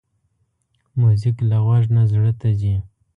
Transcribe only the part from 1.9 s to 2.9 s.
نه زړه ته ځي.